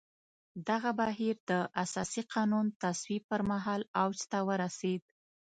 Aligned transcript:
دغه 0.69 0.91
بهیر 0.99 1.35
د 1.49 1.51
اساسي 1.83 2.23
قانون 2.33 2.65
تصویب 2.83 3.23
پر 3.29 3.41
مهال 3.51 3.81
اوج 4.01 4.17
ته 4.31 4.37
ورسېد. 4.47 5.01